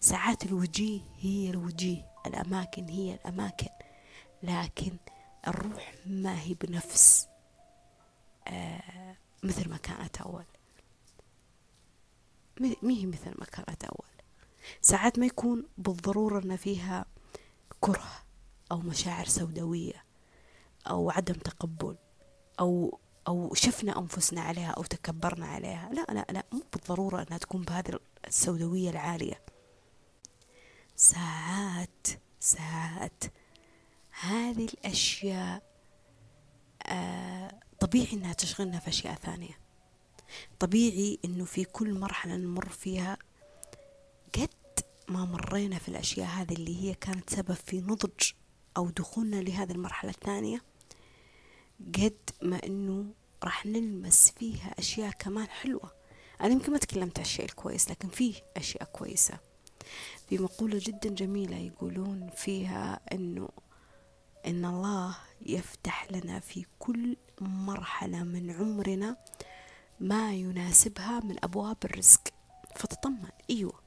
[0.00, 3.68] ساعات الوجيه هي الوجيه الأماكن هي الأماكن
[4.42, 4.96] لكن
[5.48, 7.26] الروح ما هي بنفس
[8.48, 10.44] آه مثل ما كانت أول.
[12.60, 14.08] ما هي مثل ما كانت أول.
[14.82, 17.04] ساعات ما يكون بالضرورة أن فيها
[17.80, 18.25] كره.
[18.72, 20.04] أو مشاعر سوداوية
[20.86, 21.96] أو عدم تقبل
[22.60, 22.98] أو
[23.28, 25.90] أو شفنا أنفسنا عليها أو تكبرنا عليها.
[25.92, 29.42] لا لا لا مو بالضرورة أنها تكون بهذه السوداوية العالية.
[30.96, 32.06] ساعات
[32.40, 33.24] ساعات
[34.20, 35.62] هذه الأشياء
[36.86, 39.58] آه طبيعي أنها تشغلنا في أشياء ثانية.
[40.58, 43.18] طبيعي أنه في كل مرحلة نمر فيها
[44.34, 44.48] قد
[45.08, 48.30] ما مرينا في الأشياء هذه اللي هي كانت سبب في نضج
[48.76, 50.62] أو دخولنا لهذه المرحلة الثانية
[51.94, 53.04] قد ما إنه
[53.44, 55.92] راح نلمس فيها أشياء كمان حلوة.
[56.40, 59.38] أنا يمكن ما تكلمت عن الشيء الكويس لكن فيه أشياء كويسة.
[60.28, 63.48] في مقولة جدا جميلة يقولون فيها إنه
[64.46, 69.16] إن الله يفتح لنا في كل مرحلة من عمرنا
[70.00, 72.20] ما يناسبها من أبواب الرزق.
[72.76, 73.28] فتطمن.
[73.50, 73.80] أيوه.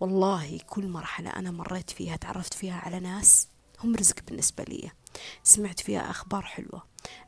[0.00, 3.48] والله كل مرحلة أنا مريت فيها تعرفت فيها على ناس
[3.84, 4.90] هم رزق بالنسبة لي.
[5.42, 6.82] سمعت فيها أخبار حلوة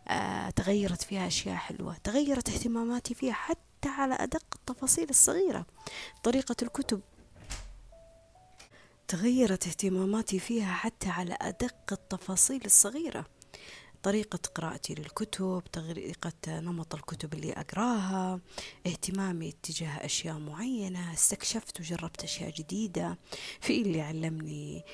[0.08, 5.66] آه تغيرت فيها أشياء حلوة تغيرت اهتماماتي فيها حتى على أدق التفاصيل الصغيرة.
[6.22, 7.00] طريقة الكتب
[9.08, 13.26] تغيرت اهتماماتي فيها حتى على أدق التفاصيل الصغيرة.
[14.02, 18.40] طريقة قراءتي للكتب طريقة نمط الكتب اللي أقراها
[18.86, 23.18] اهتمامي اتجاه أشياء معينة استكشفت وجربت أشياء جديدة.
[23.60, 24.84] في اللي علمني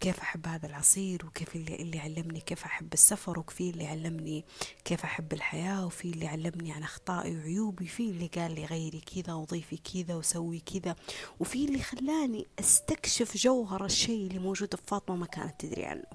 [0.00, 4.44] كيف أحب هذا العصير وكيف اللي, اللي علمني كيف أحب السفر وفي اللي علمني
[4.84, 9.34] كيف أحب الحياة وفي اللي علمني عن أخطائي وعيوبي في اللي قال لي غيري كذا
[9.34, 10.96] وضيفي كذا وسوي كذا
[11.40, 16.06] وفي اللي خلاني أستكشف جوهر الشيء اللي موجود في فاطمة ما كانت تدري عنه.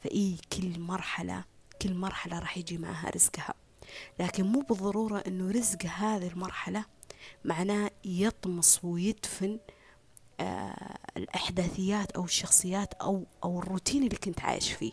[0.00, 1.44] فإي كل مرحلة
[1.82, 3.54] كل مرحلة راح يجي معها رزقها.
[4.20, 6.84] لكن مو بالضرورة أنه رزق هذه المرحلة
[7.44, 9.58] معناه يطمس ويدفن
[11.16, 14.92] الأحداثيات أو الشخصيات أو أو الروتين اللي كنت عايش فيه.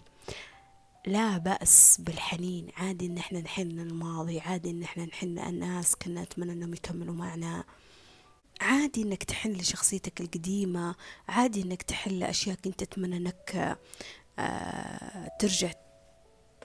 [1.05, 2.67] لا بأس بالحنين.
[2.77, 7.63] عادي إن إحنا نحن الماضي عادي إن إحنا نحن الناس كنا نتمنى إنهم يكملوا معنا.
[8.61, 10.95] عادي إنك تحن لشخصيتك القديمة
[11.27, 13.77] عادي إنك تحن لأشياء كنت تتمنى إنك
[14.39, 15.71] آه ترجع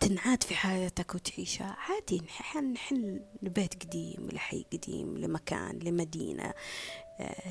[0.01, 1.77] تنعاد في حياتك وتعيشها.
[1.79, 6.45] عادي نحن نحن لبيت قديم لحي قديم لمكان لمدينة.
[6.45, 6.55] آه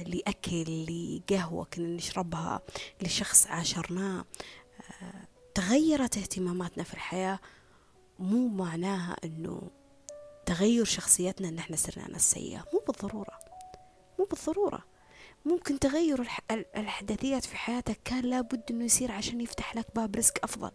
[0.06, 2.62] لأكل لقهوة كنا نشربها
[3.02, 4.26] لشخص عاشرناه
[5.02, 7.40] آه تغيرت اهتماماتنا في الحياة.
[8.20, 9.62] مو معناها أنه
[10.46, 12.66] تغير شخصيتنا أن إحنا صرنا ناس سيئة.
[12.74, 13.40] مو بالضرورة.
[14.20, 14.84] مو بالضرورة.
[15.46, 20.72] ممكن تغير الأحداثيات في حياتك كان لابد أنه يصير عشان يفتح لك باب رزق أفضل.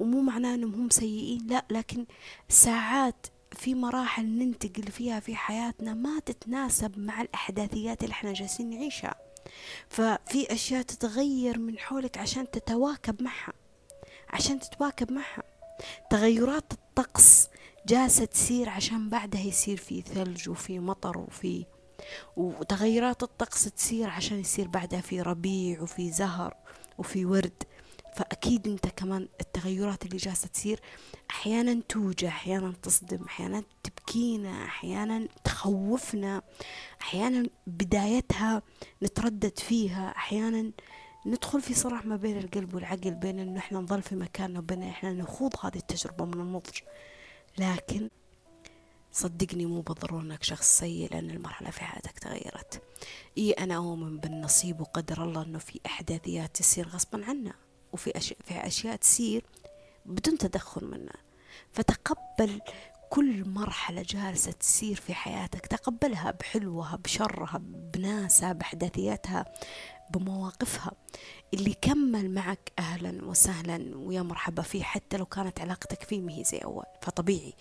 [0.00, 2.06] ومو معناه أنهم هم سيئين لا لكن
[2.48, 9.14] ساعات في مراحل ننتقل فيها في حياتنا ما تتناسب مع الأحداثيات اللي إحنا جالسين نعيشها.
[9.88, 13.52] ففي أشياء تتغير من حولك عشان تتواكب معها
[14.30, 15.42] عشان تتواكب معها.
[16.10, 17.48] تغيرات الطقس
[17.86, 21.64] جالسة تصير عشان بعدها يصير في ثلج وفي مطر وفي
[22.36, 26.54] وتغيرات الطقس تصير عشان يصير بعدها في ربيع وفي زهر
[26.98, 27.62] وفي ورد.
[28.16, 30.80] فأكيد أنت كمان التغيرات اللي جالسة تصير
[31.30, 36.42] أحيانا توجع أحيانا تصدم أحيانا تبكينا أحيانا تخوفنا
[37.00, 38.62] أحيانا بدايتها
[39.02, 40.72] نتردد فيها أحيانا
[41.26, 45.12] ندخل في صراع ما بين القلب والعقل بين إنه إحنا نظل في مكاننا وبين إحنا
[45.12, 46.78] نخوض هذه التجربة من النضج.
[47.58, 48.08] لكن
[49.12, 52.82] صدقني مو بالضرورة إنك شخص سيء لأن المرحلة في حياتك تغيرت.
[53.38, 57.52] إي أنا أؤمن بالنصيب وقدر الله إنه في أحداثيات تصير غصبا عنا.
[57.92, 59.44] وفي أشياء, في أشياء تصير
[60.06, 61.16] بدون تدخل منا
[61.72, 62.60] فتقبل
[63.10, 69.44] كل مرحلة جالسة تصير في حياتك تقبلها بحلوها بشرها بناسها بأحداثياتها
[70.10, 70.92] بمواقفها.
[71.54, 76.58] اللي كمل معك أهلا وسهلا ويا مرحبا فيه حتى لو كانت علاقتك فيه مهي زي
[76.58, 76.84] أول.
[77.02, 77.54] فطبيعي.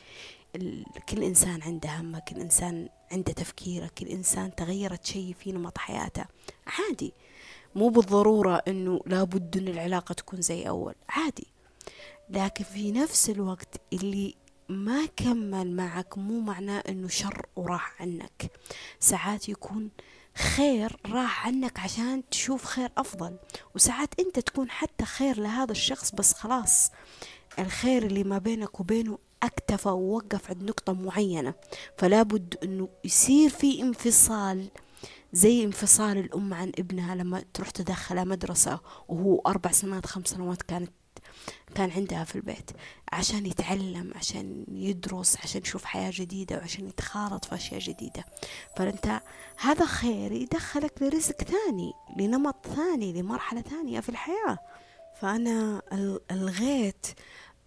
[1.09, 6.25] كل إنسان عنده همه كل إنسان عنده تفكيره كل إنسان تغيرت شيء في نمط حياته.
[6.67, 7.13] عادي.
[7.75, 11.47] مو بالضرورة إنه لابد إن العلاقة تكون زي أول عادي.
[12.29, 14.35] لكن في نفس الوقت اللي
[14.69, 18.51] ما كمل معك مو معناه إنه شر وراح عنك.
[18.99, 19.89] ساعات يكون
[20.35, 23.37] خير راح عنك عشان تشوف خير أفضل
[23.75, 26.91] وساعات أنت تكون حتى خير لهذا الشخص بس خلاص.
[27.59, 31.53] الخير اللي ما بينك وبينه أكتفى ووقف عند نقطة معينة.
[31.97, 34.69] فلا بد إنه يصير في انفصال
[35.33, 40.91] زي انفصال الأم عن ابنها لما تروح تدخلها مدرسة وهو أربع سنوات خمس سنوات كانت
[41.75, 42.71] كان عندها في البيت
[43.11, 48.25] عشان يتعلم عشان يدرس عشان يشوف حياة جديدة وعشان يتخالط في أشياء جديدة.
[48.77, 49.21] فأنت
[49.59, 54.59] هذا خير يدخلك لرزق ثاني لنمط ثاني لمرحلة ثانية في الحياة.
[55.21, 55.81] فأنا
[56.31, 57.07] ألغيت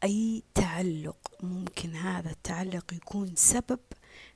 [0.05, 3.81] أي تعلق ممكن هذا التعلق يكون سبب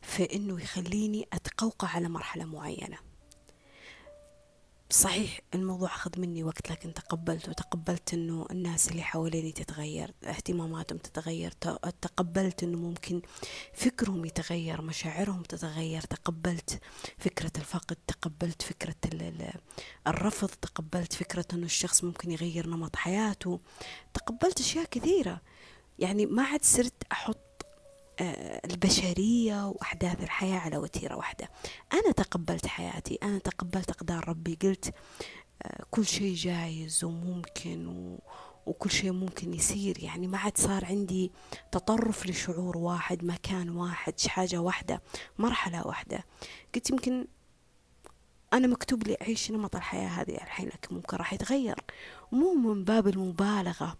[0.03, 2.99] في إنه يخليني أتقوقع على مرحلة معينة.
[4.90, 11.51] صحيح الموضوع أخذ مني وقت لكن تقبلت وتقبلت أنه الناس اللي حواليني تتغير اهتماماتهم تتغير
[12.01, 13.22] تقبلت أنه ممكن
[13.75, 16.81] فكرهم يتغير مشاعرهم تتغير تقبلت
[17.18, 18.94] فكرة الفقد تقبلت فكرة
[20.07, 23.61] الرفض تقبلت فكرة أنه الشخص ممكن يغير نمط حياته
[24.14, 25.40] تقبلت أشياء كثيرة.
[25.99, 27.46] يعني ما عاد صرت أحط
[28.21, 31.51] البشرية وأحداث الحياة على وتيرة واحدة.
[31.93, 34.59] أنا تقبلت حياتي أنا تقبلت أقدار ربي.
[34.63, 34.95] قلت
[35.63, 38.21] آه، كل شيء جايز وممكن و...
[38.67, 40.05] وكل شيء ممكن يصير.
[40.05, 41.33] يعني ما عاد صار عندي
[41.73, 45.03] تطرف لشعور واحد مكان واحد حاجة واحدة
[45.39, 46.25] مرحلة واحدة.
[46.75, 47.27] قلت يمكن
[48.53, 51.77] أنا مكتوب لي أعيش نمط الحياة هذه الحين لكن ممكن راح يتغير.
[52.33, 53.97] مو من باب المبالغة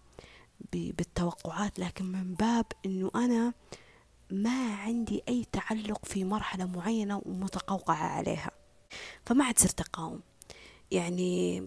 [0.73, 3.53] بالتوقعات لكن من باب إنه أنا
[4.31, 8.51] ما عندي أي تعلق في مرحلة معينة ومتقوقعة عليها.
[9.25, 10.21] فما عاد صرت أقاوم.
[10.91, 11.63] يعني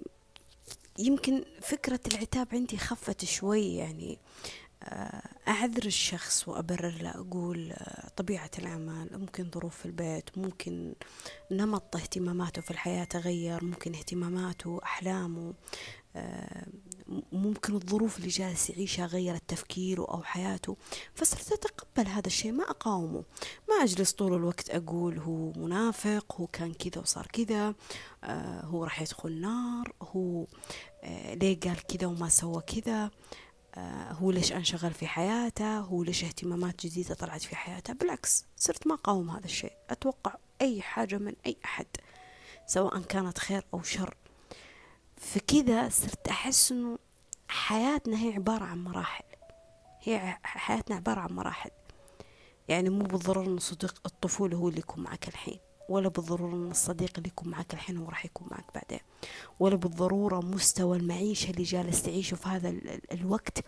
[0.99, 4.18] يمكن فكرة العتاب عندي خفت شوي يعني
[4.83, 10.94] آه، أعذر الشخص وأبرر له أقول آه، طبيعة العمل ممكن ظروف في البيت ممكن
[11.51, 15.55] نمط اهتماماته في الحياة تغير ممكن اهتماماته أحلامه
[16.16, 16.66] آه،
[17.33, 20.77] ممكن الظروف اللي جالس يعيشها غيرت تفكيره أو حياته
[21.14, 23.25] فصرت أتقبل هذا الشيء ما أقاومه.
[23.68, 27.75] ما أجلس طول الوقت أقول هو منافق هو كان كذا وصار كذا
[28.25, 30.46] آه هو راح يدخل نار هو
[31.03, 33.11] آه ليه قال كذا وما سوى كذا
[33.75, 37.92] آه هو ليش انشغل في حياته هو ليش اهتمامات جديدة طلعت في حياته.
[37.92, 39.73] بالعكس صرت ما أقاوم هذا الشيء.
[39.90, 41.87] أتوقع أي حاجة من أي أحد
[42.66, 44.16] سواء كانت خير أو شر.
[45.20, 46.98] فكذا صرت أحس إنه
[47.48, 49.24] حياتنا هي عبارة عن مراحل.
[50.02, 51.70] هي حياتنا عبارة عن مراحل.
[52.68, 57.12] يعني مو بالضرورة إن صديق الطفولة هو اللي يكون معك الحين ولا بالضرورة إن الصديق
[57.16, 59.00] اللي يكون معك الحين هو راح يكون معك بعدين.
[59.61, 62.74] ولا بالضرورة مستوى المعيشة اللي جالس تعيشه في هذا
[63.12, 63.59] الوقت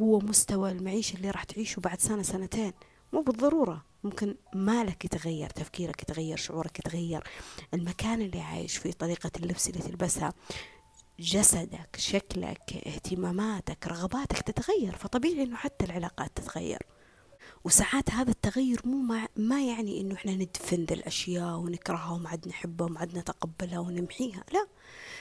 [0.00, 2.72] هو مستوى المعيشة اللي راح تعيشه بعد سنة سنتين.
[3.12, 3.84] مو بالضرورة.
[4.04, 7.24] ممكن مالك يتغير تفكيرك يتغير شعورك يتغير
[7.74, 10.32] المكان اللي عايش فيه طريقة اللبس اللي تلبسها.
[11.20, 16.82] جسدك شكلك اهتماماتك رغباتك تتغير فطبيعي إنه حتى العلاقات تتغير.
[17.64, 22.48] وساعات هذا التغير مو مع ما يعني إنه إحنا ندفن ذي الأشياء ونكرهها وما عاد
[22.48, 24.66] نحبها وما عاد نتقبلها ونمحيها لا.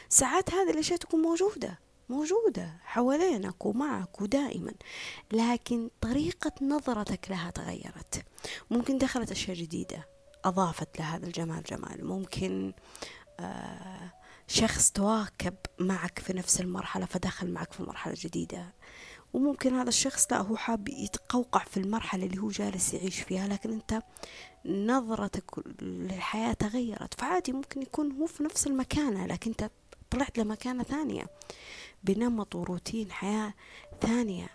[0.09, 4.73] ساعات هذه الأشياء تكون موجودة موجودة حوالينك ومعك ودائما
[5.31, 8.25] لكن طريقة نظرتك لها تغيرت.
[8.71, 10.07] ممكن دخلت أشياء جديدة
[10.45, 12.05] أضافت لهذا الجمال جمال.
[12.05, 12.73] ممكن
[13.39, 14.11] آه
[14.47, 18.73] شخص تواكب معك في نفس المرحلة فدخل معك في مرحلة جديدة.
[19.33, 23.71] وممكن هذا الشخص لا هو حاب يتقوقع في المرحلة اللي هو جالس يعيش فيها لكن
[23.71, 24.01] أنت
[24.65, 27.13] نظرتك للحياة تغيرت.
[27.21, 29.71] فعادي ممكن يكون هو في نفس المكانة لكن أنت
[30.09, 31.25] طلعت لمكانة ثانية.
[32.03, 33.53] بنمط وروتين حياة
[34.01, 34.49] ثانية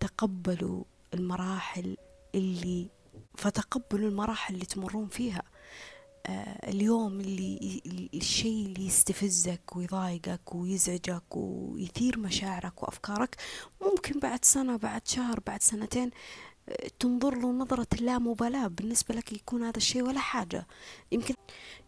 [0.00, 1.96] تقبلوا المراحل
[2.34, 2.90] اللي
[3.34, 5.42] فتقبلوا المراحل اللي تمرون فيها.
[6.68, 7.82] اليوم اللي
[8.14, 13.36] الشيء اللي يستفزك ويضايقك ويزعجك ويثير مشاعرك وأفكارك
[13.80, 16.10] ممكن بعد سنة بعد شهر بعد سنتين
[16.68, 18.66] آه تنظر له نظرة اللامبالاة.
[18.66, 20.66] بالنسبة لك يكون هذا الشيء ولا حاجة.
[21.12, 21.34] يمكن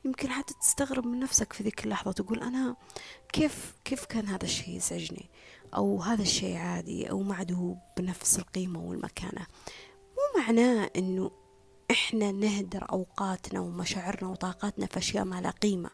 [0.05, 2.77] يمكن حتى تستغرب من نفسك في ذيك اللحظة تقول أنا
[3.33, 5.31] كيف كيف كان هذا الشيء يزعجني؟
[5.77, 9.47] أو هذا الشيء عادي أو معده بنفس القيمة والمكانة.
[10.17, 11.31] مو معناه إنه
[11.91, 15.91] إحنا نهدر أوقاتنا ومشاعرنا وطاقاتنا في أشياء ما لها قيمة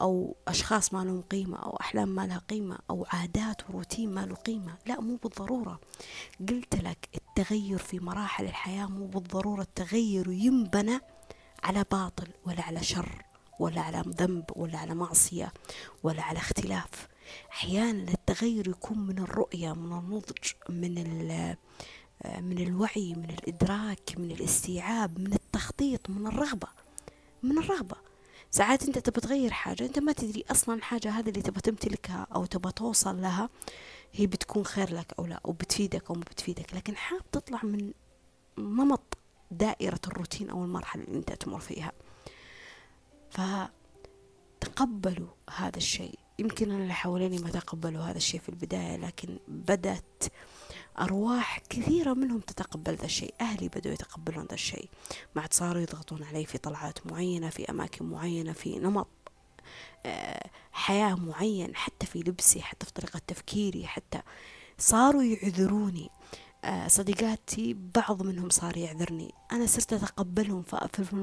[0.00, 4.34] أو أشخاص ما لهم قيمة أو أحلام ما لها قيمة أو عادات وروتين ما له
[4.34, 4.74] قيمة.
[4.86, 5.80] لا مو بالضرورة.
[6.40, 11.00] قلت لك التغير في مراحل الحياة مو بالضرورة التغير ينبنى
[11.62, 13.24] على باطل ولا على شر
[13.58, 15.52] ولا على ذنب ولا على معصية
[16.02, 17.08] ولا على اختلاف.
[17.52, 20.98] أحيانا التغير يكون من الرؤية من النضج من
[22.24, 26.68] من الوعي من الإدراك من الاستيعاب من التخطيط من الرغبة
[27.42, 27.96] من الرغبة.
[28.50, 32.44] ساعات أنت تبى تغير حاجة أنت ما تدري أصلا الحاجة هذه اللي تبى تمتلكها أو
[32.44, 33.48] تبى توصل لها
[34.12, 36.74] هي بتكون خير لك أو لا أو بتفيدك أو ما بتفيدك.
[36.74, 37.92] لكن حاب تطلع من
[38.58, 39.18] نمط
[39.50, 41.92] دائرة الروتين أو المرحلة اللي أنت تمر فيها.
[44.60, 46.18] فتقبلوا هذا الشيء.
[46.38, 50.24] يمكن أنا اللي حواليني ما تقبلوا هذا الشيء في البداية لكن بدأت
[50.98, 53.34] أرواح كثيرة منهم تتقبل ذا الشيء.
[53.40, 54.88] أهلي بدأوا يتقبلون ذا الشيء.
[55.34, 59.08] ما عاد صاروا يضغطون علي في طلعات معينة في أماكن معينة في نمط
[60.06, 64.20] آه، حياة معين حتى في لبسي حتى في طريقة تفكيري حتى
[64.78, 66.10] صاروا يعذروني.
[66.64, 69.34] آه، صديقاتي بعض منهم صار يعذرني.
[69.52, 70.62] أنا صرت أتقبلهم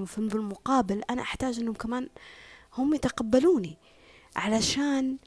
[0.05, 1.03] في المقابل.
[1.09, 2.09] أنا أحتاج أنهم كمان
[2.77, 3.77] هم يتقبلوني.
[4.35, 5.17] علشان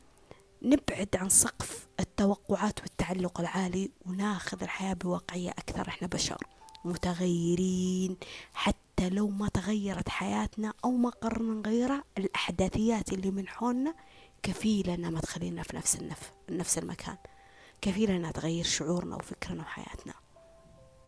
[0.65, 5.89] نبعد عن سقف التوقعات والتعلق العالي وناخذ الحياة بواقعية أكثر.
[5.89, 6.39] إحنا بشر
[6.85, 8.17] متغيرين.
[8.55, 13.95] حتى لو ما تغيرت حياتنا أو ما قررنا نغيرها الأحداثيات اللي من حولنا
[14.43, 16.33] كفيلة أنها ما تخلينا في نفس النف...
[16.51, 17.17] نفس المكان.
[17.81, 20.15] كفيلة أنها تغير شعورنا وفكرنا وحياتنا.